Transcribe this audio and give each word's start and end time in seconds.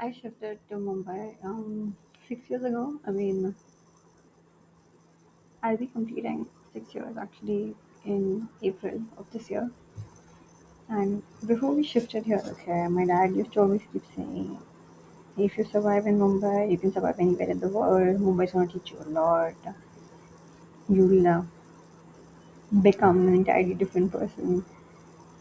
I 0.00 0.12
shifted 0.12 0.60
to 0.68 0.76
Mumbai 0.76 1.34
um, 1.44 1.96
six 2.28 2.48
years 2.48 2.62
ago. 2.62 3.00
I 3.04 3.10
mean, 3.10 3.52
I'll 5.60 5.76
be 5.76 5.88
completing 5.88 6.46
six 6.72 6.94
years 6.94 7.16
actually 7.16 7.74
in 8.04 8.48
April 8.62 9.02
of 9.16 9.28
this 9.32 9.50
year. 9.50 9.68
And 10.88 11.22
before 11.46 11.72
we 11.72 11.84
shifted 11.84 12.24
here, 12.24 12.40
okay, 12.46 12.86
my 12.86 13.04
dad 13.06 13.34
used 13.34 13.52
to 13.54 13.60
always 13.60 13.82
keep 13.92 14.04
saying, 14.14 14.56
if 15.36 15.58
you 15.58 15.64
survive 15.64 16.06
in 16.06 16.18
Mumbai, 16.20 16.70
you 16.70 16.78
can 16.78 16.92
survive 16.92 17.16
anywhere 17.18 17.50
in 17.50 17.58
the 17.58 17.68
world. 17.68 18.20
Mumbai's 18.20 18.52
gonna 18.52 18.68
teach 18.68 18.92
you 18.92 18.98
a 19.04 19.08
lot. 19.10 19.54
You'll 20.88 21.26
uh, 21.26 21.42
become 22.82 23.26
an 23.26 23.34
entirely 23.34 23.74
different 23.74 24.12
person 24.12 24.64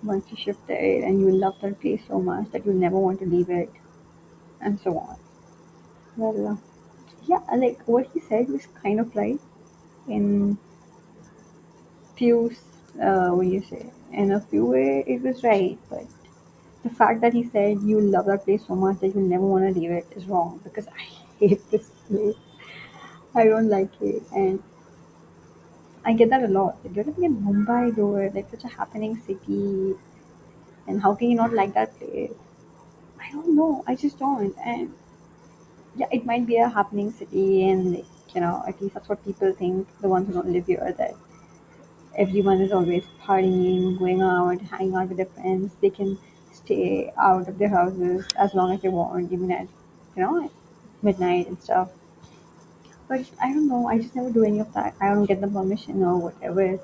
once 0.04 0.26
you 0.32 0.38
shift 0.38 0.66
there, 0.68 1.06
and 1.06 1.22
you'll 1.22 1.38
love 1.38 1.62
that 1.62 1.80
place 1.80 2.02
so 2.08 2.20
much 2.20 2.50
that 2.52 2.66
you'll 2.66 2.76
never 2.76 2.98
want 2.98 3.20
to 3.20 3.26
leave 3.26 3.50
it, 3.50 3.70
and 4.62 4.80
so 4.80 4.98
on. 5.00 5.18
Well, 6.18 6.48
uh, 6.48 6.58
yeah, 7.28 7.42
like 7.56 7.82
what 7.88 8.10
he 8.14 8.20
said 8.22 8.50
was 8.50 8.68
kind 8.84 9.00
of 9.00 9.16
right 9.16 9.40
in 10.08 10.58
few, 12.16 12.52
uh, 13.02 13.30
what 13.30 13.44
do 13.44 13.50
you 13.50 13.62
say? 13.62 13.92
In 14.12 14.32
a 14.32 14.40
few 14.42 14.66
way, 14.66 15.04
it 15.06 15.22
was 15.22 15.44
right, 15.44 15.78
but 15.90 16.06
the 16.84 16.90
fact 16.90 17.22
that 17.22 17.34
he 17.34 17.44
said 17.50 17.82
you 17.84 18.02
love 18.02 18.26
that 18.28 18.46
place 18.46 18.66
so 18.68 18.76
much 18.76 19.00
that 19.02 19.16
you 19.16 19.22
never 19.22 19.46
want 19.46 19.74
to 19.74 19.80
leave 19.80 19.92
it 19.92 20.08
is 20.16 20.26
wrong 20.28 20.62
because 20.64 20.88
I 20.88 21.04
hate 21.40 21.70
this 21.72 21.90
place. 22.08 22.36
I 23.36 23.46
don't 23.46 23.70
like 23.70 23.92
it, 24.02 24.24
and 24.36 24.62
I 26.04 26.14
get 26.14 26.30
that 26.32 26.42
a 26.44 26.48
lot. 26.48 26.78
Like, 26.84 26.96
You're 26.96 27.06
living 27.06 27.24
in 27.26 27.36
Mumbai, 27.44 27.96
though, 27.96 28.14
like 28.34 28.50
such 28.50 28.64
a 28.64 28.68
happening 28.68 29.16
city, 29.18 29.94
and 30.88 31.02
how 31.02 31.16
can 31.16 31.30
you 31.30 31.36
not 31.36 31.54
like 31.54 31.74
that 31.76 31.98
place? 32.00 32.34
I 33.28 33.32
don't 33.32 33.56
know. 33.56 33.84
I 33.88 33.96
just 33.96 34.20
don't. 34.20 34.56
And 34.66 34.94
yeah, 35.96 36.08
it 36.12 36.26
might 36.26 36.46
be 36.46 36.58
a 36.58 36.70
happening 36.70 37.12
city, 37.12 37.70
and 37.70 37.98
you 38.34 38.42
know, 38.42 38.64
at 38.68 38.82
least 38.82 38.94
that's 38.94 39.10
what 39.10 39.24
people 39.26 39.52
think. 39.54 39.88
The 40.02 40.08
ones 40.08 40.28
who 40.28 40.34
don't 40.34 40.52
live 40.52 40.68
here, 40.68 40.94
that 40.98 41.16
everyone 42.16 42.62
is 42.62 42.72
always 42.72 43.04
partying, 43.22 43.98
going 44.00 44.22
out, 44.22 44.62
hanging 44.62 44.96
out 44.96 45.08
with 45.10 45.18
their 45.18 45.26
friends. 45.28 45.74
They 45.82 45.90
can 45.90 46.18
stay 46.54 47.12
out 47.18 47.48
of 47.48 47.58
their 47.58 47.70
houses 47.70 48.28
as 48.38 48.54
long 48.54 48.74
as 48.74 48.82
they 48.82 48.90
want, 48.90 49.32
even 49.32 49.52
at 49.52 49.68
you 50.16 50.22
know 50.24 50.52
midnight 51.02 51.48
and 51.48 51.62
stuff. 51.62 51.90
But 53.08 53.26
I 53.42 53.54
don't 53.54 53.68
know. 53.68 53.88
I 53.88 53.98
just 53.98 54.16
never 54.16 54.30
do 54.32 54.44
any 54.44 54.60
of 54.60 54.74
that. 54.74 54.96
I 55.02 55.10
don't 55.10 55.26
get 55.26 55.42
the 55.42 55.48
permission 55.48 56.04
or 56.04 56.18
whatever. 56.18 56.78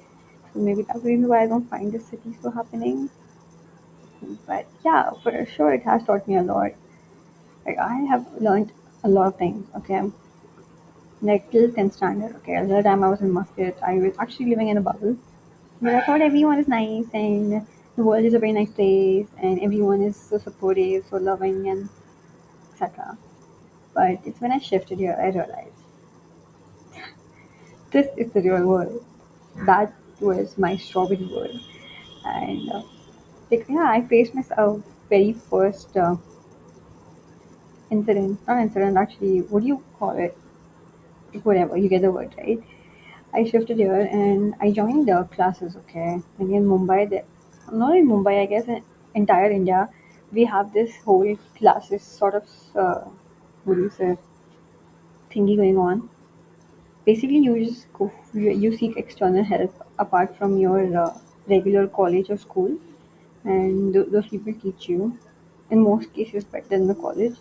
So 0.54 0.60
maybe 0.60 0.84
that's 0.84 1.02
the 1.02 1.10
reason 1.10 1.28
why 1.28 1.44
I 1.44 1.48
don't 1.48 1.70
find 1.70 1.92
the 1.92 2.00
city 2.00 2.38
so 2.42 2.52
happening. 2.52 3.10
But 4.46 4.68
yeah, 4.84 5.12
for 5.22 5.46
sure, 5.46 5.74
it 5.74 5.84
has 5.84 6.04
taught 6.04 6.28
me 6.28 6.36
a 6.38 6.44
lot. 6.44 6.72
Like 7.66 7.78
I 7.78 7.96
have 8.10 8.26
learned 8.40 8.72
a 9.04 9.10
lot 9.10 9.28
of 9.28 9.38
things. 9.38 9.66
Okay, 9.78 10.02
like 11.22 11.50
till 11.52 11.70
10th 11.70 11.94
standard. 11.94 12.36
Okay, 12.38 12.64
the 12.66 12.82
time 12.82 13.04
I 13.04 13.10
was 13.10 13.22
in 13.22 13.32
Muscat, 13.32 13.78
I 13.82 13.96
was 13.96 14.14
actually 14.20 14.50
living 14.50 14.70
in 14.70 14.78
a 14.78 14.82
bubble. 14.82 15.18
But 15.82 15.96
I 15.96 16.02
thought 16.06 16.22
everyone 16.22 16.60
is 16.60 16.68
nice 16.68 17.06
and 17.14 17.66
the 17.96 18.04
world 18.04 18.26
is 18.26 18.34
a 18.34 18.40
very 18.40 18.54
nice 18.54 18.72
place 18.72 19.28
and 19.42 19.60
everyone 19.62 20.02
is 20.02 20.16
so 20.16 20.38
supportive, 20.38 21.06
so 21.10 21.18
loving 21.18 21.70
and 21.70 21.90
etc. 22.72 23.18
But 23.94 24.20
it's 24.26 24.40
when 24.42 24.52
I 24.52 24.60
shifted 24.60 25.00
here 25.00 25.16
I 25.20 25.28
realized 25.28 25.84
this 27.92 28.08
is 28.18 28.32
the 28.32 28.42
real 28.42 28.66
world. 28.66 29.06
That 29.66 29.94
was 30.20 30.58
my 30.58 30.78
strawberry 30.78 31.26
world. 31.26 31.60
And 32.26 32.72
uh, 32.72 32.82
like 33.54 33.66
yeah, 33.70 33.88
I 33.88 34.02
faced 34.02 34.34
myself 34.34 34.82
very 35.09 35.34
first 35.34 35.96
uh, 35.96 36.16
incident, 37.92 38.40
not 38.48 38.62
incident 38.62 38.98
actually. 38.98 39.42
What 39.42 39.62
do 39.62 39.68
you 39.68 39.84
call 40.00 40.18
it? 40.18 40.38
Whatever 41.44 41.78
you 41.78 41.90
get 41.90 42.02
the 42.02 42.12
word 42.12 42.36
right. 42.38 42.62
I 43.33 43.45
shifted 43.45 43.77
here 43.77 44.02
and 44.02 44.54
I 44.61 44.72
joined 44.72 45.08
the 45.08 45.23
classes. 45.36 45.76
Okay, 45.76 46.22
and 46.39 46.52
in 46.52 46.66
Mumbai, 46.66 47.10
the, 47.10 47.23
not 47.76 47.98
in 47.98 48.08
Mumbai, 48.08 48.42
I 48.42 48.45
guess 48.45 48.66
in 48.66 48.83
entire 49.16 49.52
India, 49.52 49.89
we 50.32 50.45
have 50.45 50.73
this 50.73 50.95
whole 51.04 51.36
classes 51.58 52.04
sort 52.04 52.36
of 52.36 52.48
uh, 52.76 53.02
what 53.64 53.76
do 53.76 53.82
you 53.82 53.89
say 53.89 54.17
thingy 55.32 55.58
going 55.58 55.77
on. 55.77 56.10
Basically, 57.06 57.39
you 57.39 57.66
just 57.66 57.92
go, 57.94 58.11
you, 58.33 58.52
you 58.52 58.77
seek 58.77 58.98
external 58.98 59.44
help 59.44 59.86
apart 60.00 60.38
from 60.38 60.58
your 60.58 60.98
uh, 60.98 61.14
regular 61.48 61.88
college 61.88 62.30
or 62.30 62.38
school, 62.38 62.77
and 63.45 63.93
th- 63.93 64.08
those 64.09 64.27
people 64.27 64.54
teach 64.54 64.89
you. 64.89 65.17
In 65.70 65.81
most 65.83 66.14
cases, 66.14 66.43
better 66.43 66.67
than 66.67 66.87
the 66.87 66.95
college, 66.95 67.36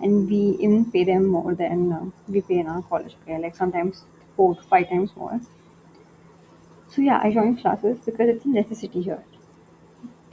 and 0.00 0.28
we 0.30 0.56
even 0.60 0.90
pay 0.90 1.04
them 1.04 1.26
more 1.26 1.54
than 1.54 1.92
uh, 1.92 2.04
we 2.28 2.40
pay 2.40 2.58
in 2.60 2.66
our 2.66 2.82
college. 2.82 3.16
Okay, 3.22 3.38
like 3.38 3.56
sometimes 3.56 4.04
four 4.36 4.54
to 4.54 4.62
five 4.62 4.88
times 4.88 5.10
more. 5.16 5.40
So 6.88 7.02
yeah, 7.02 7.20
I 7.22 7.32
joined 7.32 7.60
classes 7.60 7.98
because 8.04 8.28
it's 8.28 8.44
a 8.44 8.48
necessity 8.48 9.02
here. 9.02 9.24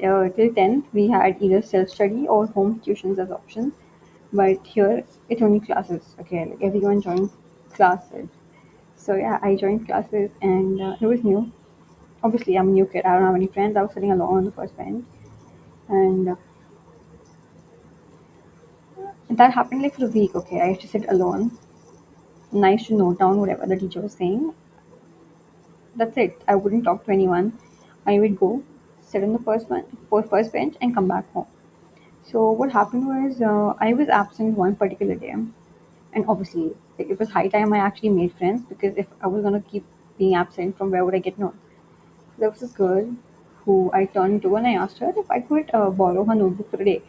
Uh, 0.03 0.29
till 0.29 0.53
10th, 0.53 0.85
we 0.93 1.07
had 1.07 1.41
either 1.41 1.61
self-study 1.61 2.27
or 2.27 2.45
home 2.47 2.79
tuitions 2.81 3.17
as 3.19 3.31
options. 3.31 3.73
But 4.33 4.65
here, 4.65 5.03
it's 5.29 5.41
only 5.41 5.59
classes. 5.59 6.15
Okay, 6.19 6.45
like 6.45 6.61
everyone 6.61 7.01
joined 7.01 7.29
classes. 7.73 8.29
So 8.97 9.15
yeah, 9.15 9.39
I 9.41 9.55
joined 9.55 9.85
classes 9.87 10.31
and 10.41 10.81
uh, 10.81 10.95
it 11.01 11.05
was 11.07 11.23
new. 11.23 11.51
Obviously, 12.25 12.57
I'm 12.57 12.69
a 12.69 12.71
new 12.71 12.85
kid. 12.87 13.05
I 13.05 13.13
don't 13.13 13.25
have 13.25 13.35
any 13.35 13.47
friends. 13.47 13.77
I 13.77 13.83
was 13.83 13.93
sitting 13.93 14.11
alone 14.11 14.37
on 14.37 14.45
the 14.45 14.51
first 14.51 14.75
bench. 14.75 15.05
And 15.87 16.29
uh, 16.29 16.35
that 19.29 19.53
happened 19.53 19.83
like 19.83 19.93
for 19.95 20.05
a 20.05 20.09
week. 20.09 20.33
Okay, 20.33 20.59
I 20.59 20.69
used 20.69 20.81
to 20.81 20.87
sit 20.87 21.05
alone. 21.07 21.51
Nice 22.51 22.87
to 22.87 22.95
note 22.95 23.19
down 23.19 23.39
whatever 23.39 23.67
the 23.67 23.77
teacher 23.77 24.01
was 24.01 24.13
saying. 24.13 24.53
That's 25.95 26.17
it. 26.17 26.41
I 26.47 26.55
wouldn't 26.55 26.83
talk 26.85 27.05
to 27.05 27.11
anyone. 27.11 27.53
I 28.07 28.19
would 28.19 28.39
go, 28.39 28.63
sit 29.01 29.23
on 29.23 29.33
the 29.33 29.39
first 29.39 29.69
one, 29.69 29.85
first 30.29 30.51
bench, 30.51 30.75
and 30.81 30.95
come 30.95 31.07
back 31.07 31.31
home. 31.33 31.47
So 32.31 32.51
what 32.51 32.71
happened 32.71 33.07
was 33.07 33.41
uh, 33.41 33.75
I 33.79 33.93
was 33.93 34.09
absent 34.09 34.57
one 34.57 34.75
particular 34.75 35.15
day, 35.15 35.35
and 36.13 36.25
obviously 36.27 36.71
it 36.97 37.19
was 37.19 37.29
high 37.29 37.47
time 37.49 37.73
I 37.73 37.77
actually 37.77 38.09
made 38.09 38.33
friends 38.33 38.63
because 38.67 38.97
if 38.97 39.07
I 39.21 39.27
was 39.27 39.43
gonna 39.43 39.61
keep 39.61 39.85
being 40.17 40.35
absent, 40.35 40.77
from 40.77 40.91
where 40.91 41.05
would 41.05 41.15
I 41.15 41.19
get 41.19 41.37
known? 41.37 41.57
There 42.37 42.49
was 42.49 42.59
this 42.59 42.71
girl 42.71 43.15
who 43.65 43.91
I 43.93 44.05
turned 44.05 44.41
to 44.43 44.55
and 44.55 44.67
I 44.67 44.73
asked 44.73 44.99
her 44.99 45.13
if 45.17 45.29
I 45.31 45.39
could 45.41 45.69
uh, 45.73 45.89
borrow 45.89 46.23
her 46.25 46.35
notebook 46.35 46.71
for 46.71 46.81
a 46.81 46.85
day, 46.85 47.01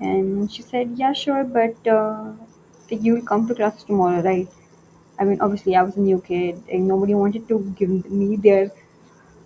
and 0.00 0.50
she 0.52 0.62
said, 0.62 0.92
"Yeah, 0.96 1.12
sure, 1.12 1.44
but 1.44 1.86
uh, 1.86 2.32
you'll 2.90 3.22
come 3.32 3.48
to 3.48 3.54
class 3.54 3.84
tomorrow, 3.84 4.22
right?" 4.22 4.48
I 5.18 5.24
mean, 5.24 5.40
obviously 5.40 5.76
I 5.76 5.82
was 5.82 5.96
a 5.96 6.00
new 6.00 6.20
kid, 6.20 6.62
and 6.72 6.88
nobody 6.88 7.14
wanted 7.14 7.48
to 7.48 7.60
give 7.78 7.90
me 8.10 8.36
their 8.36 8.70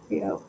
you 0.09 0.21
know, 0.21 0.43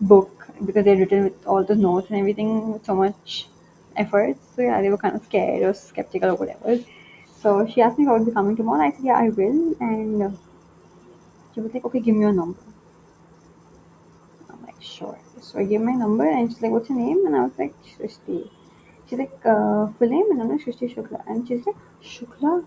book 0.00 0.48
because 0.64 0.84
they'd 0.84 0.98
written 0.98 1.24
with 1.24 1.46
all 1.46 1.64
the 1.64 1.74
notes 1.74 2.10
and 2.10 2.18
everything 2.18 2.72
with 2.72 2.84
so 2.84 2.94
much 2.94 3.48
effort. 3.96 4.36
So 4.54 4.62
yeah, 4.62 4.80
they 4.80 4.90
were 4.90 4.98
kind 4.98 5.16
of 5.16 5.24
scared 5.24 5.62
or 5.62 5.74
skeptical 5.74 6.30
or 6.30 6.34
whatever. 6.36 6.78
So 7.40 7.66
she 7.66 7.82
asked 7.82 7.98
me 7.98 8.04
if 8.04 8.10
I 8.10 8.12
would 8.14 8.26
be 8.26 8.32
coming 8.32 8.56
tomorrow. 8.56 8.82
I 8.82 8.90
said, 8.90 9.04
yeah, 9.04 9.16
I 9.18 9.28
will. 9.28 9.76
And 9.80 10.22
uh, 10.22 10.30
she 11.54 11.60
was 11.60 11.72
like, 11.74 11.84
okay, 11.84 12.00
give 12.00 12.14
me 12.14 12.22
your 12.22 12.32
number. 12.32 12.58
Sure. 14.84 15.18
So 15.40 15.58
I 15.58 15.64
gave 15.64 15.80
my 15.80 15.92
number 15.92 16.28
and 16.28 16.50
she's 16.50 16.60
like, 16.60 16.70
what's 16.70 16.90
your 16.90 16.98
name? 16.98 17.26
And 17.26 17.34
I 17.34 17.44
was 17.44 17.58
like, 17.58 17.74
Shrishti. 17.84 18.50
She's 19.08 19.18
like, 19.18 19.32
uh, 19.44 19.86
full 19.98 20.08
name? 20.08 20.30
And 20.30 20.42
I'm 20.42 20.48
like, 20.50 20.60
Shrishti 20.60 20.94
Shukla. 20.94 21.26
And 21.26 21.48
she's 21.48 21.64
like, 21.66 21.76
Shukla? 22.02 22.64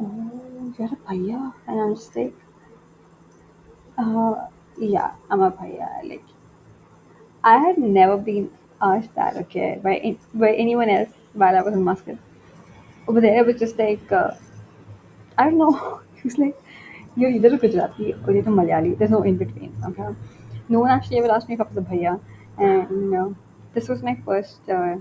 Oh, 0.00 0.74
you're 0.78 0.88
a 0.88 0.96
bhaiya? 0.96 1.52
And 1.66 1.80
I'm 1.80 1.94
just 1.94 2.14
like, 2.14 2.34
uh, 3.98 4.46
yeah, 4.78 5.14
I'm 5.30 5.42
a 5.42 5.50
bhaiya. 5.50 6.08
Like, 6.08 6.24
I 7.42 7.58
had 7.58 7.76
never 7.78 8.16
been 8.16 8.50
asked 8.80 9.14
that, 9.16 9.36
okay, 9.36 9.80
by, 9.82 10.16
by 10.34 10.54
anyone 10.54 10.88
else 10.88 11.10
while 11.32 11.56
I 11.56 11.62
was 11.62 11.74
in 11.74 11.82
Muscat. 11.82 12.18
Over 13.08 13.20
there, 13.20 13.38
it 13.40 13.46
was 13.46 13.58
just 13.58 13.76
like, 13.78 14.12
uh, 14.12 14.32
I 15.36 15.44
don't 15.44 15.58
know. 15.58 16.00
He 16.14 16.28
was 16.28 16.38
like, 16.38 16.56
you're 17.16 17.30
either 17.30 17.52
a 17.54 17.58
Gujarati 17.58 18.14
or 18.24 18.32
you're 18.32 18.42
a 18.42 18.46
Malayali. 18.46 18.96
There's 18.96 19.10
no 19.10 19.22
in 19.24 19.36
between. 19.36 19.74
Okay. 19.84 20.14
No 20.68 20.80
one 20.80 20.90
actually 20.90 21.18
ever 21.18 21.30
asked 21.30 21.48
me 21.48 21.54
if 21.54 21.60
I 21.60 21.64
was 21.64 21.76
a 21.76 21.80
bhaiya. 21.80 22.20
And 22.58 22.90
you 22.90 23.10
know, 23.10 23.36
this 23.74 23.88
was 23.88 24.02
my 24.02 24.14
first 24.24 24.68
uh, 24.68 24.96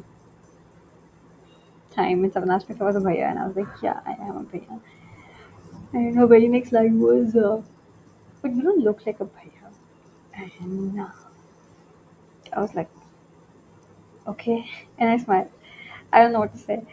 time 1.92 2.22
when 2.22 2.32
someone 2.32 2.52
asked 2.52 2.70
me 2.70 2.76
if 2.76 2.82
I 2.82 2.86
was 2.86 2.96
a 2.96 3.00
bhaiya. 3.00 3.30
And 3.30 3.40
I 3.40 3.48
was 3.48 3.56
like, 3.56 3.68
yeah, 3.82 4.00
I 4.06 4.12
am 4.14 4.38
a 4.38 4.44
bhaiya. 4.44 4.80
And 5.94 6.16
her 6.16 6.28
very 6.28 6.48
next 6.48 6.72
line 6.72 7.00
was, 7.00 7.36
uh, 7.36 7.62
but 8.42 8.54
you 8.54 8.62
don't 8.62 8.84
look 8.84 9.06
like 9.06 9.20
a 9.20 9.26
bhaiya. 9.26 9.72
And 10.60 11.00
uh, 11.02 11.08
I 12.54 12.62
was 12.62 12.74
like, 12.76 12.90
okay. 14.28 14.70
And 14.98 15.10
I 15.10 15.18
smiled. 15.18 15.50
I 16.14 16.22
don't 16.22 16.34
know 16.34 16.40
what 16.40 16.54
to 16.54 16.58
say. 16.60 16.84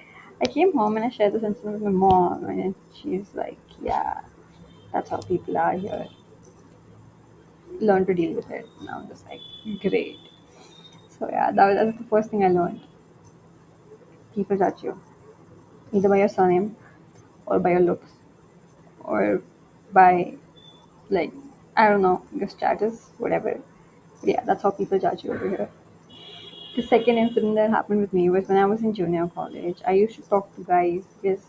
I 0.41 0.47
came 0.47 0.73
home 0.77 0.97
and 0.97 1.05
I 1.05 1.09
shared 1.09 1.33
this 1.33 1.43
incident 1.43 1.75
with 1.75 1.83
my 1.83 1.91
mom. 1.91 2.45
And 2.45 2.75
she's 2.95 3.27
like, 3.35 3.59
yeah, 3.81 4.21
that's 4.93 5.11
how 5.11 5.19
people 5.19 5.57
are 5.59 5.73
here. 5.73 6.07
Learn 7.81 8.07
to 8.07 8.15
deal 8.15 8.35
with 8.35 8.51
it. 8.51 8.67
And 8.81 8.91
I 8.91 8.99
was 8.99 9.09
just 9.09 9.27
like, 9.27 9.41
great. 9.81 10.19
So 11.19 11.29
yeah, 11.31 11.51
that 11.53 11.67
was, 11.69 11.77
that 11.77 11.87
was 11.87 11.97
the 11.97 12.05
first 12.05 12.31
thing 12.31 12.45
I 12.45 12.49
learned. 12.49 12.81
People 14.35 14.57
judge 14.57 14.83
you. 14.83 14.99
either 15.93 16.09
by 16.09 16.19
your 16.19 16.29
surname 16.29 16.77
or 17.47 17.59
by 17.61 17.71
your 17.73 17.81
looks 17.81 18.13
or 19.05 19.43
by 19.93 20.35
like 21.11 21.33
I 21.77 21.89
don't 21.89 22.03
know 22.03 22.25
your 22.35 22.49
status, 22.49 23.11
whatever. 23.19 23.61
But 24.21 24.29
yeah, 24.29 24.45
that's 24.45 24.63
how 24.63 24.71
people 24.73 24.99
judge 24.99 25.25
you 25.25 25.33
over 25.33 25.49
here. 25.49 25.71
The 26.77 26.83
second 26.83 27.19
incident 27.19 27.57
that 27.57 27.69
happened 27.71 28.01
with 28.01 28.13
me 28.15 28.31
was 28.31 28.49
when 28.49 28.57
I 28.59 28.65
was 28.65 28.83
in 28.83 28.95
junior 28.95 29.27
college. 29.29 29.83
I 29.87 29.93
used 29.93 30.15
to 30.17 30.23
talk 30.23 30.55
to 30.57 30.65
guys 30.65 31.05
because 31.21 31.45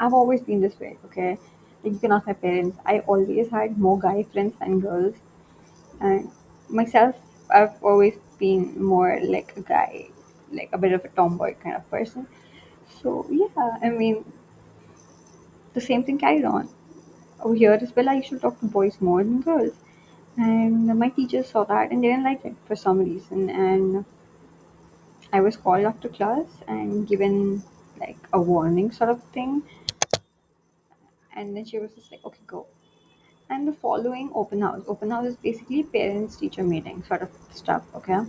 I've 0.00 0.14
always 0.14 0.42
been 0.42 0.60
this 0.60 0.78
way, 0.80 0.98
okay? 1.06 1.38
Like 1.84 1.94
you 1.94 1.98
can 1.98 2.12
ask 2.12 2.26
my 2.26 2.34
parents. 2.34 2.78
I 2.86 3.00
always 3.00 3.50
had 3.50 3.78
more 3.78 3.98
guy 3.98 4.22
friends 4.24 4.54
than 4.60 4.80
girls. 4.80 5.16
And 6.00 6.30
myself, 6.68 7.16
I've 7.54 7.82
always 7.82 8.14
been 8.38 8.82
more 8.82 9.20
like 9.22 9.56
a 9.56 9.60
guy, 9.60 10.08
like 10.52 10.70
a 10.72 10.78
bit 10.78 10.92
of 10.92 11.04
a 11.04 11.08
tomboy 11.08 11.54
kind 11.62 11.76
of 11.76 11.88
person. 11.90 12.26
So 13.02 13.26
yeah, 13.30 13.78
I 13.82 13.90
mean, 13.90 14.24
the 15.74 15.80
same 15.80 16.04
thing 16.04 16.18
carried 16.18 16.44
on. 16.44 16.68
Over 17.42 17.54
here 17.54 17.72
as 17.72 17.94
well, 17.94 18.08
I 18.08 18.14
used 18.14 18.28
to 18.30 18.38
talk 18.38 18.60
to 18.60 18.66
boys 18.66 19.00
more 19.00 19.22
than 19.22 19.40
girls. 19.40 19.74
And 20.36 20.86
my 20.98 21.08
teachers 21.08 21.48
saw 21.48 21.64
that 21.64 21.90
and 21.90 22.02
they 22.02 22.08
didn't 22.08 22.24
like 22.24 22.44
it 22.44 22.54
for 22.66 22.76
some 22.76 22.98
reason. 22.98 23.50
And 23.50 24.04
I 25.32 25.40
was 25.40 25.56
called 25.56 25.84
after 25.84 26.08
class 26.08 26.46
and 26.66 27.06
given 27.06 27.62
like 27.98 28.18
a 28.32 28.40
warning 28.40 28.90
sort 28.90 29.10
of 29.10 29.22
thing. 29.24 29.62
And 31.34 31.56
then 31.56 31.64
she 31.64 31.78
was 31.78 31.92
just 31.94 32.10
like, 32.10 32.24
okay, 32.24 32.40
go. 32.46 32.66
And 33.50 33.66
the 33.66 33.72
following 33.72 34.30
open 34.32 34.62
house. 34.62 34.84
Open 34.86 35.10
house 35.10 35.26
is 35.26 35.34
basically 35.34 35.82
parents 35.82 36.36
teacher 36.36 36.62
meeting 36.62 37.02
sort 37.02 37.22
of 37.22 37.30
stuff, 37.52 37.82
okay? 37.96 38.20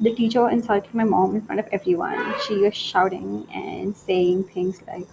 The 0.00 0.12
teacher 0.12 0.50
insulted 0.50 0.92
my 0.92 1.04
mom 1.04 1.36
in 1.36 1.42
front 1.42 1.60
of 1.60 1.68
everyone. 1.70 2.34
She 2.48 2.56
was 2.56 2.74
shouting 2.74 3.46
and 3.54 3.96
saying 3.96 4.44
things 4.44 4.82
like, 4.88 5.06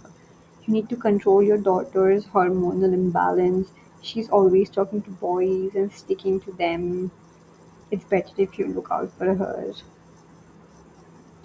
You 0.66 0.72
need 0.74 0.88
to 0.88 0.96
control 0.96 1.40
your 1.40 1.56
daughter's 1.56 2.26
hormonal 2.26 2.92
imbalance. 2.92 3.68
She's 4.02 4.28
always 4.28 4.70
talking 4.70 5.02
to 5.02 5.10
boys 5.10 5.76
and 5.76 5.92
sticking 5.92 6.40
to 6.40 6.50
them. 6.50 7.12
It's 7.92 8.04
better 8.06 8.32
if 8.38 8.58
you 8.58 8.66
look 8.66 8.88
out 8.90 9.12
for 9.12 9.32
her. 9.36 9.72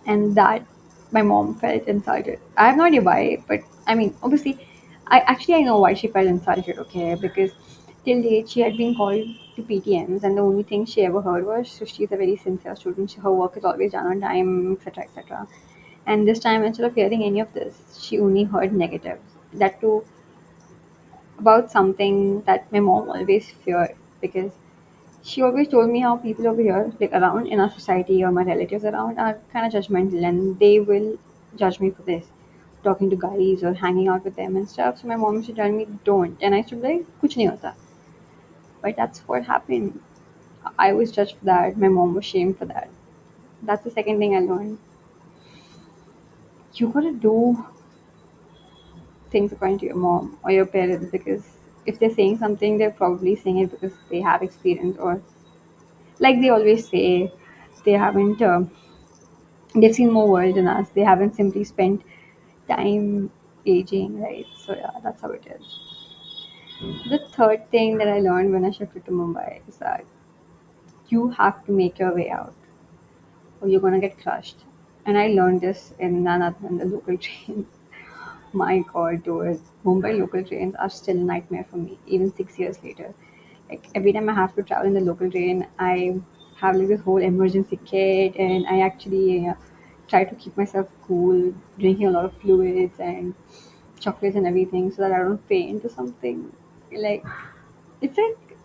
And 0.07 0.34
that 0.36 0.66
my 1.12 1.22
mom 1.22 1.60
felt 1.60 1.84
insulted. 1.88 2.39
I 2.57 2.66
have 2.69 2.78
no 2.78 2.86
idea 2.86 3.04
why, 3.04 3.44
but 3.48 3.60
I 3.86 3.94
mean, 3.94 4.16
obviously, 4.24 4.68
I 5.06 5.19
actually 5.19 5.56
I 5.56 5.62
know 5.62 5.78
why 5.78 5.94
she 5.94 6.07
felt 6.07 6.25
insulted. 6.25 6.80
Okay, 6.80 7.13
because 7.13 7.51
till 8.06 8.22
date 8.22 8.50
she 8.50 8.62
had 8.62 8.78
been 8.78 8.96
called 8.96 9.28
to 9.56 9.64
PTMs, 9.64 10.24
and 10.24 10.38
the 10.38 10.42
only 10.42 10.64
thing 10.64 10.86
she 10.86 11.04
ever 11.04 11.22
heard 11.22 11.46
was 11.46 11.70
so 11.72 11.86
she's 11.86 12.12
a 12.12 12.18
very 12.18 12.36
sincere 12.36 12.76
student. 12.76 13.12
She, 13.12 13.20
her 13.20 13.32
work 13.32 13.58
is 13.58 13.66
always 13.66 13.92
done 13.92 14.08
on 14.08 14.22
time, 14.22 14.74
etc., 14.74 15.04
etc. 15.04 15.48
And 16.06 16.28
this 16.28 16.40
time, 16.40 16.64
instead 16.64 16.86
of 16.86 16.96
hearing 16.96 17.24
any 17.24 17.40
of 17.40 17.54
this, 17.54 17.98
she 18.00 18.20
only 18.20 18.44
heard 18.44 18.74
negatives. 18.74 19.22
That 19.54 19.80
too 19.80 20.04
about 21.40 21.72
something 21.72 22.42
that 22.44 22.72
my 22.72 22.80
mom 22.80 23.10
always 23.10 23.50
feared 23.64 23.96
because 24.22 24.52
she 25.24 25.42
always 25.42 25.68
told 25.68 25.90
me 25.90 26.00
how 26.00 26.18
people 26.18 26.48
over 26.48 26.62
here, 26.62 26.92
like 27.00 27.14
around 27.14 27.48
in 27.48 27.60
our 27.60 27.72
society 27.72 28.24
or 28.24 28.32
my 28.32 28.44
relatives 28.44 28.84
around, 28.86 29.20
are 29.20 29.38
kind 29.52 29.66
of 29.66 29.74
judgmental 29.74 30.24
and 30.24 30.60
they 30.60 30.80
will 30.80 31.18
judge 31.56 31.80
me 31.80 31.90
for 31.92 32.02
this, 32.04 32.26
talking 32.84 33.10
to 33.10 33.16
guys 33.16 33.64
or 33.64 33.74
hanging 33.74 34.08
out 34.08 34.24
with 34.24 34.36
them 34.36 34.56
and 34.56 34.70
stuff. 34.70 35.02
So 35.02 35.08
my 35.08 35.16
mom 35.16 35.36
used 35.36 35.50
to 35.50 35.56
tell 35.56 35.72
me, 35.72 35.88
don't. 36.04 36.38
And 36.42 36.54
I 36.54 36.60
used 36.60 36.70
to 36.70 36.76
be 36.76 36.82
like, 36.82 37.06
kuch 37.22 37.38
nahi 37.38 37.50
hota. 37.50 37.76
But 38.84 38.98
that's 38.98 39.22
what 39.22 39.46
happened. 39.46 40.02
I 40.80 40.94
was 40.94 41.12
judged 41.12 41.38
for 41.38 41.46
that. 41.46 41.78
My 41.78 41.90
mom 41.90 42.16
was 42.16 42.26
shamed 42.26 42.58
for 42.60 42.66
that. 42.66 42.90
That's 43.64 43.84
the 43.84 43.92
second 43.92 44.20
thing 44.20 44.36
I 44.36 44.40
learned. 44.42 44.80
You 46.74 46.90
gotta 46.90 47.14
do 47.14 47.66
things 49.32 49.52
according 49.52 49.80
to 49.80 49.86
your 49.86 49.96
mom 49.96 50.38
or 50.44 50.52
your 50.52 50.66
parents 50.66 51.10
because 51.12 51.44
if 51.86 52.00
they're 52.00 52.14
saying 52.14 52.38
something, 52.38 52.78
they're 52.78 52.92
probably 52.92 53.36
saying 53.36 53.60
it 53.60 53.72
because 53.72 53.94
they 54.10 54.22
have 54.22 54.42
experience 54.42 54.98
or 54.98 55.22
like 56.20 56.42
they 56.42 56.50
always 56.50 56.88
say, 56.90 57.32
they 57.86 57.94
haven't. 57.94 58.42
Uh, 58.42 58.64
they've 59.76 59.96
seen 59.96 60.12
more 60.12 60.28
world 60.30 60.56
than 60.56 60.68
us. 60.68 60.90
They 60.90 61.02
haven't 61.02 61.36
simply 61.36 61.64
spent 61.64 62.02
time 62.70 63.32
aging, 63.66 64.22
right? 64.22 64.46
So 64.66 64.76
yeah, 64.76 64.92
that's 65.04 65.22
how 65.22 65.32
it 65.32 65.46
is. 65.48 65.93
The 66.84 67.20
third 67.32 67.70
thing 67.70 67.98
that 68.00 68.10
I 68.10 68.20
learned 68.20 68.52
when 68.52 68.66
I 68.66 68.72
shifted 68.72 69.06
to 69.06 69.12
Mumbai 69.12 69.62
is 69.70 69.78
that 69.78 70.04
you 71.08 71.30
have 71.30 71.66
to 71.66 71.72
make 71.72 71.98
your 72.00 72.14
way 72.14 72.30
out 72.30 72.54
or 73.62 73.68
you're 73.68 73.80
gonna 73.82 74.00
get 74.00 74.20
crushed. 74.22 74.58
And 75.06 75.18
I 75.18 75.28
learned 75.28 75.62
this 75.62 75.94
in 76.00 76.24
none 76.24 76.42
other 76.42 76.58
than 76.62 76.78
the 76.78 76.86
local 76.86 77.18
trains. 77.26 77.68
My 78.54 78.80
God, 78.94 79.24
dude, 79.24 79.62
Mumbai 79.86 80.20
local 80.20 80.44
trains 80.44 80.76
are 80.76 80.90
still 80.90 81.18
a 81.18 81.22
nightmare 81.22 81.66
for 81.70 81.78
me, 81.78 81.98
even 82.08 82.34
six 82.34 82.60
years 82.60 82.84
later. 82.84 83.14
Like 83.70 83.88
every 83.96 84.14
time 84.14 84.30
I 84.30 84.34
have 84.34 84.56
to 84.56 84.64
travel 84.64 84.88
in 84.88 84.94
the 84.94 85.02
local 85.02 85.32
train, 85.32 85.68
I 85.80 86.20
have 86.58 86.76
like 86.76 86.90
this 86.90 87.02
whole 87.02 87.18
emergency 87.18 87.80
kit, 87.86 88.36
and 88.38 88.68
I 88.68 88.82
actually 88.82 89.48
uh, 89.48 89.56
try 90.08 90.24
to 90.26 90.36
keep 90.36 90.58
myself 90.58 90.90
cool, 91.08 91.54
drinking 91.80 92.08
a 92.08 92.12
lot 92.12 92.26
of 92.26 92.34
fluids 92.38 93.00
and 93.00 93.34
chocolates 94.00 94.36
and 94.36 94.48
everything, 94.48 94.92
so 94.92 95.02
that 95.04 95.12
I 95.14 95.20
don't 95.20 95.44
faint 95.48 95.86
or 95.86 95.90
something. 95.90 96.52
Like 96.98 97.25
it's 98.01 98.18
like 98.18 98.57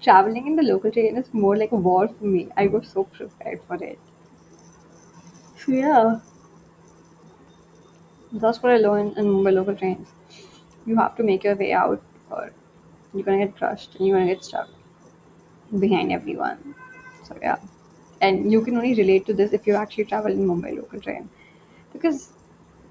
traveling 0.00 0.46
in 0.46 0.56
the 0.56 0.62
local 0.62 0.90
train 0.90 1.16
is 1.16 1.32
more 1.34 1.56
like 1.56 1.72
a 1.72 1.76
war 1.76 2.08
for 2.08 2.24
me. 2.24 2.48
I 2.56 2.66
was 2.68 2.88
so 2.88 3.04
prepared 3.04 3.60
for 3.68 3.76
it. 3.82 3.98
So 5.56 5.72
yeah, 5.72 6.20
that's 8.32 8.62
what 8.62 8.72
I 8.72 8.76
learned 8.76 9.16
in 9.18 9.26
Mumbai 9.26 9.52
local 9.54 9.74
trains. 9.74 10.08
You 10.86 10.96
have 10.96 11.16
to 11.16 11.22
make 11.22 11.44
your 11.44 11.56
way 11.56 11.72
out, 11.72 12.02
or 12.30 12.52
you're 13.14 13.24
gonna 13.24 13.38
get 13.46 13.56
crushed 13.56 13.96
and 13.96 14.06
you're 14.06 14.18
gonna 14.18 14.32
get 14.34 14.44
stuck 14.44 14.68
behind 15.78 16.12
everyone. 16.12 16.74
So 17.24 17.36
yeah, 17.42 17.56
and 18.20 18.50
you 18.52 18.62
can 18.64 18.76
only 18.76 18.94
relate 18.94 19.26
to 19.26 19.34
this 19.34 19.52
if 19.52 19.66
you 19.66 19.74
actually 19.74 20.04
travel 20.04 20.32
in 20.32 20.46
Mumbai 20.46 20.76
local 20.76 21.00
train 21.00 21.28
because 21.92 22.32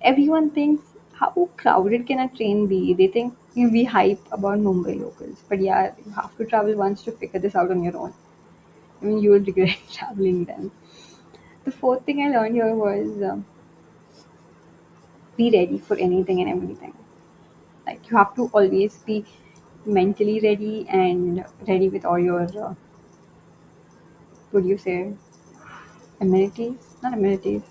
everyone 0.02 0.52
thinks 0.52 0.84
how 1.20 1.50
crowded 1.58 2.08
can 2.08 2.20
a 2.20 2.30
train 2.30 2.68
be? 2.68 2.94
They 2.94 3.08
think 3.08 3.36
you 3.54 3.68
know, 3.68 3.74
we 3.74 3.84
hype 3.84 4.22
about 4.32 4.60
Mumbai 4.60 5.00
locals, 5.02 5.44
but 5.50 5.62
yeah, 5.62 5.94
you 6.06 6.12
have 6.12 6.36
to 6.38 6.46
travel 6.46 6.76
once 6.76 7.04
to 7.04 7.12
figure 7.12 7.40
this 7.40 7.56
out 7.56 7.72
on 7.72 7.84
your 7.84 7.98
own. 7.98 8.14
I 9.02 9.06
mean, 9.06 9.20
you 9.20 9.32
will 9.32 9.40
regret 9.40 9.78
traveling 9.94 10.46
then. 10.46 10.72
The 11.66 11.72
fourth 11.72 12.06
thing 12.06 12.22
I 12.24 12.30
learned 12.30 12.56
here 12.56 12.76
was 12.76 13.22
um, 13.24 13.46
be 15.38 15.52
ready 15.52 15.80
for 15.80 15.98
anything 15.98 16.42
and 16.42 16.50
everything. 16.50 16.94
Like 17.88 18.10
you 18.10 18.18
have 18.18 18.36
to 18.36 18.50
always 18.54 18.98
be 19.00 19.26
mentally 19.86 20.40
ready 20.40 20.88
and 20.90 21.46
ready 21.68 21.90
with 21.90 22.06
all 22.06 22.20
your 22.20 22.44
uh, 22.44 22.76
what 24.52 24.64
you 24.66 24.78
say 24.78 25.14
amenities? 26.20 26.76
Not 27.02 27.14
amenities, 27.14 27.62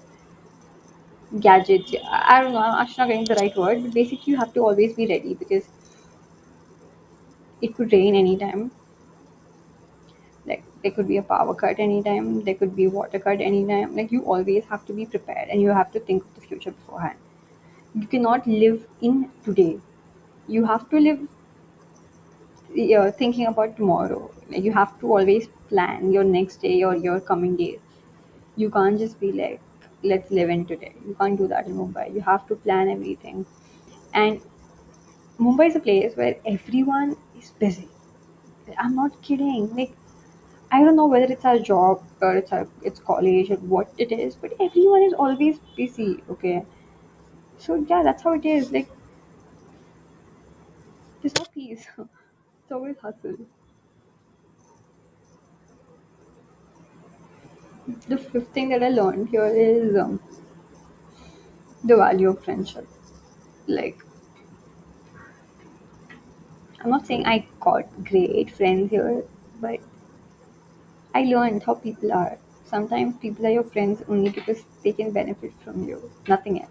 gadgets. 1.41 1.95
I 2.11 2.43
don't 2.43 2.53
know. 2.53 2.59
I'm 2.61 2.81
actually 2.83 3.03
not 3.03 3.09
getting 3.09 3.25
the 3.25 3.35
right 3.37 3.57
word, 3.57 3.83
but 3.83 3.95
basically 3.95 4.33
you 4.33 4.37
have 4.39 4.53
to 4.55 4.61
always 4.61 4.95
be 4.95 5.07
ready 5.07 5.35
because 5.35 5.65
it 7.61 7.75
could 7.75 7.93
rain 7.93 8.15
anytime. 8.15 8.71
Like 10.47 10.63
there 10.83 10.93
could 10.93 11.09
be 11.09 11.17
a 11.17 11.23
power 11.23 11.55
cut 11.55 11.79
anytime 11.81 12.43
there 12.45 12.55
could 12.55 12.77
be 12.77 12.87
water 12.89 13.19
cut 13.19 13.41
anytime. 13.41 13.97
Like 13.97 14.13
you 14.13 14.23
always 14.23 14.65
have 14.67 14.85
to 14.87 14.93
be 14.93 15.07
prepared 15.07 15.49
and 15.49 15.61
you 15.61 15.71
have 15.71 15.91
to 15.93 16.01
think 16.01 16.25
of 16.25 16.35
the 16.35 16.41
future 16.43 16.71
beforehand. 16.73 17.19
You 17.95 18.07
cannot 18.07 18.47
live 18.47 18.87
in 19.01 19.31
today. 19.45 19.79
You 20.49 20.65
have 20.67 20.89
to 20.91 21.01
live 21.01 21.21
uh, 22.99 23.11
thinking 23.13 23.47
about 23.47 23.77
tomorrow. 23.77 24.31
Like 24.51 24.63
you 24.63 24.73
have 24.73 24.99
to 25.01 25.07
always 25.13 25.49
plan 25.69 26.13
your 26.13 26.25
next 26.25 26.57
day 26.63 26.83
or 26.83 26.95
your 26.97 27.21
coming 27.21 27.57
days 27.57 27.81
you 28.57 28.71
can't 28.71 28.99
just 28.99 29.21
be 29.21 29.33
like 29.33 29.61
let's 30.13 30.31
live 30.31 30.51
in 30.51 30.65
today 30.67 30.95
you 31.07 31.15
can't 31.21 31.39
do 31.39 31.49
that 31.49 31.67
in 31.67 31.77
mumbai 31.83 32.07
you 32.15 32.21
have 32.31 32.47
to 32.49 32.57
plan 32.67 32.89
everything 32.97 33.45
and 34.15 34.41
mumbai 35.45 35.67
is 35.71 35.77
a 35.77 35.81
place 35.87 36.17
where 36.21 36.37
everyone 36.53 37.11
is 37.41 37.51
busy 37.65 37.89
i'm 38.85 38.97
not 39.03 39.21
kidding 39.29 39.69
like 39.81 39.95
I 40.77 40.81
don't 40.85 40.97
know 40.97 41.07
whether 41.13 41.27
it's 41.33 41.45
our 41.51 41.59
job 41.69 42.03
or 42.27 42.37
it's 42.39 42.53
our 42.57 42.67
it's 42.91 43.01
college 43.01 43.51
or 43.51 43.57
what 43.75 43.91
it 44.05 44.13
is, 44.13 44.35
but 44.37 44.53
everyone 44.67 45.03
is 45.05 45.15
always 45.25 45.59
busy. 45.77 46.23
Okay, 46.35 46.65
so 47.59 47.77
yeah, 47.91 48.03
that's 48.03 48.23
how 48.25 48.35
it 48.35 48.45
is. 48.45 48.73
Like 48.73 48.89
there's 51.23 51.35
no 51.37 51.45
peace. 51.53 51.87
it's 51.99 52.73
always 52.73 52.97
hustle. 52.99 53.37
The 58.09 58.17
fifth 58.19 58.49
thing 58.49 58.71
that 58.71 58.83
I 58.83 58.89
learned 58.89 59.29
here 59.29 59.47
is 59.47 59.97
um, 59.97 60.21
the 61.85 61.97
value 61.97 62.31
of 62.31 62.43
friendship. 62.45 62.87
Like 63.67 63.99
I'm 66.81 66.91
not 66.91 67.07
saying 67.07 67.27
I 67.27 67.47
got 67.61 67.85
great 68.05 68.51
friends 68.51 68.91
here, 68.91 69.25
but 69.61 69.81
I 71.15 71.23
learned 71.25 71.63
how 71.63 71.75
people 71.75 72.13
are. 72.13 72.39
Sometimes 72.65 73.17
people 73.19 73.47
are 73.47 73.51
your 73.51 73.65
friends 73.65 74.03
only 74.09 74.31
because 74.31 74.63
they 74.83 74.93
can 74.93 75.11
benefit 75.13 75.53
from 75.65 75.85
you, 75.89 76.11
nothing 76.29 76.63
else. 76.63 76.71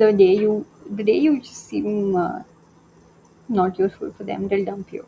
the 0.00 0.12
day 0.12 0.34
you 0.36 0.66
the 0.98 1.04
day 1.08 1.16
you 1.26 1.40
just 1.40 1.68
seem 1.68 2.16
uh, 2.16 2.42
not 3.48 3.78
useful 3.78 4.12
for 4.12 4.24
them, 4.24 4.48
they'll 4.48 4.64
dump 4.64 4.92
you. 4.92 5.06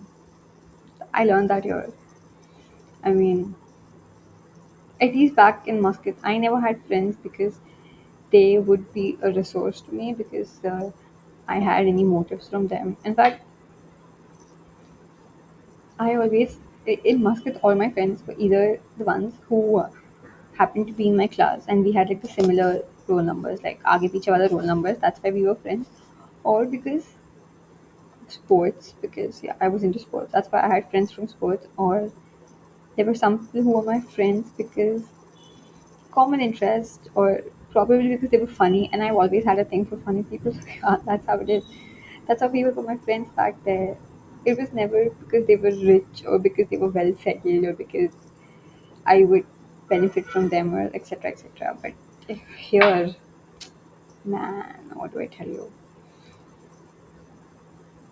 I 1.14 1.24
learned 1.24 1.50
that 1.50 1.64
here. 1.64 1.92
I 3.04 3.12
mean, 3.12 3.54
at 5.00 5.14
least 5.14 5.34
back 5.36 5.66
in 5.68 5.80
Muscat, 5.80 6.16
I 6.22 6.38
never 6.38 6.60
had 6.60 6.82
friends 6.84 7.16
because 7.22 7.58
they 8.32 8.58
would 8.58 8.92
be 8.92 9.18
a 9.22 9.32
resource 9.32 9.80
to 9.82 9.94
me 9.94 10.14
because 10.14 10.64
uh, 10.64 10.90
I 11.48 11.58
had 11.60 11.86
any 11.86 12.04
motives 12.04 12.48
from 12.48 12.68
them. 12.68 12.96
In 13.04 13.14
fact, 13.14 13.42
I 15.98 16.14
always 16.14 16.56
in 16.86 17.22
Muscat, 17.22 17.60
all 17.62 17.74
my 17.74 17.90
friends 17.90 18.26
were 18.26 18.34
either 18.38 18.80
the 18.96 19.04
ones 19.04 19.34
who 19.50 19.84
happened 20.56 20.86
to 20.88 20.92
be 20.94 21.08
in 21.08 21.16
my 21.16 21.26
class, 21.26 21.64
and 21.68 21.84
we 21.84 21.92
had 21.92 22.08
like 22.08 22.22
the 22.22 22.28
similar 22.28 22.82
roll 23.08 23.22
numbers, 23.22 23.62
like 23.62 23.82
aage 23.84 24.10
piche 24.14 24.28
wala 24.34 24.48
roll 24.48 24.62
numbers. 24.72 24.98
That's 24.98 25.20
why 25.22 25.30
we 25.30 25.42
were 25.48 25.56
friends, 25.56 25.88
or 26.44 26.64
because 26.66 27.06
sports, 28.28 28.94
because 29.00 29.42
yeah, 29.42 29.54
I 29.60 29.68
was 29.68 29.82
into 29.82 29.98
sports. 29.98 30.30
That's 30.32 30.50
why 30.50 30.62
I 30.62 30.68
had 30.74 30.90
friends 30.90 31.10
from 31.12 31.28
sports, 31.28 31.66
or 31.76 32.10
there 32.98 33.06
were 33.06 33.14
some 33.14 33.38
people 33.38 33.62
who 33.62 33.72
were 33.78 33.84
my 33.84 34.00
friends 34.00 34.50
because 34.56 35.02
common 36.10 36.40
interest 36.40 37.08
or 37.14 37.42
probably 37.70 38.08
because 38.08 38.30
they 38.30 38.38
were 38.38 38.54
funny 38.62 38.90
and 38.92 39.04
I've 39.04 39.14
always 39.14 39.44
had 39.44 39.60
a 39.60 39.64
thing 39.64 39.84
for 39.86 39.98
funny 39.98 40.24
people. 40.24 40.52
So 40.80 41.00
that's 41.06 41.24
how 41.26 41.38
it 41.38 41.48
is. 41.48 41.64
That's 42.26 42.42
how 42.42 42.48
people 42.48 42.72
were 42.72 42.82
my 42.82 42.96
friends 42.96 43.28
back 43.36 43.54
there. 43.64 43.96
It 44.44 44.58
was 44.58 44.72
never 44.72 45.10
because 45.10 45.46
they 45.46 45.54
were 45.54 45.70
rich 45.92 46.24
or 46.26 46.40
because 46.40 46.68
they 46.70 46.76
were 46.76 46.88
well 46.88 47.14
settled 47.22 47.64
or 47.64 47.72
because 47.72 48.10
I 49.06 49.22
would 49.22 49.46
benefit 49.88 50.26
from 50.26 50.48
them 50.48 50.74
or 50.74 50.90
etc. 50.92 51.30
etc. 51.30 51.78
But 51.80 52.36
here, 52.56 53.14
man, 54.24 54.90
what 54.94 55.12
do 55.12 55.20
I 55.20 55.26
tell 55.26 55.46
you? 55.46 55.72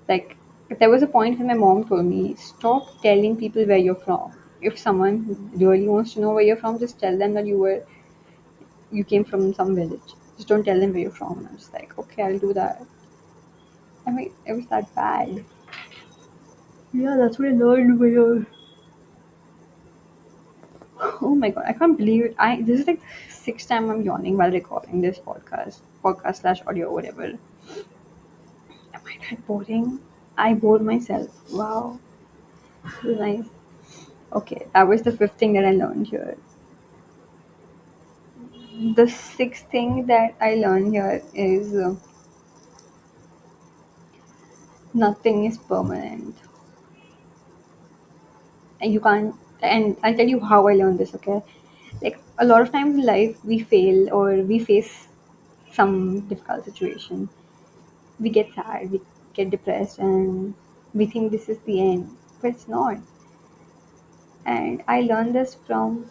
Like, 0.09 0.37
there 0.79 0.91
was 0.91 1.03
a 1.03 1.09
point 1.09 1.39
when 1.39 1.49
my 1.49 1.55
mom 1.55 1.89
told 1.89 2.05
me, 2.07 2.37
stop 2.37 3.03
telling 3.03 3.37
people 3.37 3.65
where 3.67 3.77
you're 3.79 4.03
from. 4.09 4.33
If 4.61 4.79
someone 4.79 5.51
really 5.55 5.89
wants 5.89 6.15
to 6.15 6.21
know 6.21 6.33
where 6.33 6.43
you're 6.43 6.57
from, 6.57 6.79
just 6.79 6.99
tell 6.99 7.17
them 7.17 7.35
that 7.35 7.47
you 7.47 7.59
were 7.59 7.85
you 8.91 9.05
came 9.05 9.25
from 9.25 9.53
some 9.55 9.75
village. 9.75 10.15
Just 10.37 10.49
don't 10.49 10.65
tell 10.65 10.79
them 10.79 10.93
where 10.93 11.03
you're 11.03 11.11
from. 11.11 11.39
And 11.39 11.49
I 11.49 11.53
was 11.53 11.73
like, 11.73 11.99
okay, 11.99 12.23
I'll 12.23 12.39
do 12.39 12.53
that. 12.53 12.83
I 14.07 14.11
mean, 14.11 14.33
it 14.47 14.53
was 14.53 14.67
that 14.69 14.95
bad. 14.95 15.45
Yeah, 16.93 17.17
that's 17.19 17.39
what 17.39 17.49
I 17.49 17.53
learned 17.53 18.01
your. 18.01 18.47
Oh 21.21 21.35
my 21.35 21.51
god, 21.51 21.65
I 21.67 21.73
can't 21.73 21.97
believe 21.97 22.25
it. 22.25 22.35
I 22.39 22.63
this 22.63 22.81
is 22.81 22.87
like 22.87 23.01
the 23.01 23.33
sixth 23.33 23.69
time 23.69 23.91
I'm 23.91 24.03
yawning 24.03 24.37
while 24.39 24.51
recording 24.51 25.01
this 25.01 25.19
podcast, 25.19 25.81
podcast 26.03 26.41
slash 26.41 26.63
audio, 26.67 26.91
whatever. 26.93 27.25
Am 27.25 27.39
I 28.95 29.19
that 29.29 29.47
boring? 29.47 30.01
I 30.39 30.55
bored 30.55 30.83
myself. 30.83 31.29
Wow, 31.53 31.99
this 32.85 33.05
is 33.05 33.19
nice. 33.19 33.45
Okay, 34.37 34.67
that 34.73 34.87
was 34.87 35.03
the 35.03 35.11
fifth 35.11 35.39
thing 35.39 35.55
that 35.55 35.65
I 35.65 35.73
learned 35.73 36.07
here. 36.07 36.37
The 38.95 39.09
sixth 39.09 39.69
thing 39.71 40.07
that 40.07 40.35
I 40.41 40.55
learned 40.57 40.93
here 40.93 41.23
is 41.35 41.75
uh, 41.75 41.97
nothing 44.95 45.45
is 45.47 45.59
permanent. 45.59 46.37
and 48.81 48.93
you 48.93 49.01
can't 49.01 49.35
and 49.63 49.97
i'll 50.03 50.17
tell 50.17 50.29
you 50.35 50.41
how 50.41 50.67
i 50.69 50.75
learned 50.75 50.99
this 50.99 51.15
okay 51.15 51.43
like 52.03 52.19
a 52.39 52.45
lot 52.45 52.61
of 52.61 52.71
times 52.73 52.95
in 52.97 53.05
life 53.07 53.45
we 53.45 53.59
fail 53.59 54.13
or 54.13 54.35
we 54.53 54.59
face 54.59 55.09
some 55.73 56.21
difficult 56.29 56.65
situation 56.65 57.29
we 58.21 58.31
get 58.31 58.53
sad 58.55 58.91
we 58.91 59.01
get 59.35 59.51
depressed 59.51 59.99
and 59.99 60.55
we 60.95 61.07
think 61.07 61.31
this 61.33 61.49
is 61.49 61.59
the 61.61 61.81
end 61.81 62.17
but 62.41 62.51
it's 62.51 62.69
not 62.69 62.99
and 64.47 64.83
i 64.89 65.01
learned 65.03 65.35
this 65.35 65.55
from 65.67 66.09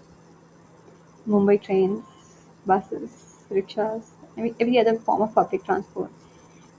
mumbai 1.28 1.58
trains 1.68 2.04
buses 2.66 3.12
rickshaws 3.50 4.12
I 4.38 4.42
mean, 4.42 4.56
every 4.60 4.78
other 4.80 4.96
form 5.00 5.22
of 5.22 5.34
public 5.34 5.64
transport 5.66 6.12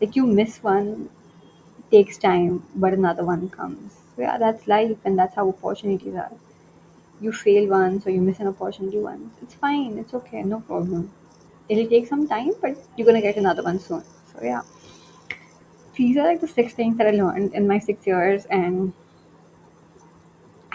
like 0.00 0.16
you 0.16 0.26
miss 0.26 0.62
one 0.62 1.10
it 1.78 1.90
takes 1.96 2.18
time 2.18 2.62
but 2.74 2.92
another 2.92 3.24
one 3.24 3.48
comes 3.50 3.94
yeah 4.18 4.38
that's 4.38 4.66
life 4.68 4.98
and 5.04 5.18
that's 5.18 5.34
how 5.36 5.48
opportunities 5.48 6.14
are 6.14 6.32
you 7.20 7.32
fail 7.32 7.68
once 7.68 8.06
or 8.06 8.10
you 8.10 8.20
miss 8.20 8.40
an 8.40 8.48
opportunity 8.48 8.98
once. 8.98 9.34
It's 9.42 9.54
fine. 9.54 9.98
It's 9.98 10.14
okay. 10.14 10.42
No 10.42 10.60
problem. 10.60 11.10
It'll 11.68 11.88
take 11.88 12.06
some 12.06 12.28
time, 12.28 12.52
but 12.60 12.76
you're 12.96 13.06
gonna 13.06 13.22
get 13.22 13.36
another 13.36 13.62
one 13.62 13.78
soon. 13.80 14.02
So 14.32 14.42
yeah, 14.42 14.62
these 15.94 16.16
are 16.16 16.24
like 16.24 16.40
the 16.40 16.48
six 16.48 16.74
things 16.74 16.96
that 16.98 17.06
I 17.06 17.10
learned 17.10 17.54
in 17.54 17.66
my 17.66 17.78
six 17.78 18.06
years, 18.06 18.44
and 18.46 18.92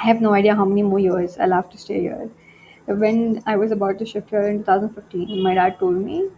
I 0.02 0.06
have 0.08 0.20
no 0.22 0.34
idea 0.34 0.54
how 0.56 0.66
many 0.66 0.84
more 0.84 1.00
years 1.00 1.38
I'll 1.38 1.52
have 1.54 1.70
to 1.70 1.78
stay 1.78 2.02
here. 2.02 2.30
When 2.88 3.42
I 3.46 3.56
was 3.56 3.72
about 3.72 4.00
to 4.00 4.06
shift 4.06 4.30
here 4.32 4.48
in 4.48 4.64
2015, 4.64 5.42
my 5.42 5.54
dad 5.54 5.80
told 5.80 5.96
me 5.96 6.30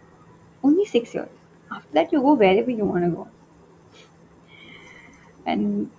only 0.64 0.86
six 0.86 1.14
years. 1.14 1.30
After 1.70 1.92
that, 1.94 2.12
you 2.12 2.20
go 2.22 2.34
wherever 2.34 2.70
you 2.70 2.84
want 2.84 3.04
to 3.04 3.10
go. 3.10 3.28
And 5.46 5.90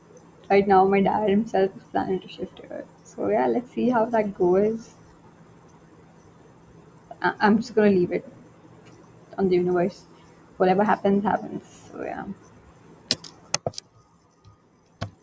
right 0.49 0.67
now, 0.67 0.85
my 0.85 1.01
dad 1.01 1.29
himself 1.29 1.75
is 1.77 1.83
planning 1.91 2.19
to 2.21 2.27
shift 2.27 2.59
here. 2.59 2.85
So 3.03 3.29
yeah, 3.29 3.47
let's 3.47 3.71
see 3.71 3.89
how 3.89 4.05
that 4.05 4.33
goes. 4.37 4.95
I- 7.21 7.33
I'm 7.41 7.57
just 7.57 7.75
gonna 7.75 7.89
leave 7.89 8.11
it 8.11 8.25
on 9.37 9.49
the 9.49 9.55
universe. 9.55 10.03
Whatever 10.57 10.83
happens, 10.83 11.23
happens. 11.23 11.63
So 11.91 12.03
yeah. 12.03 12.25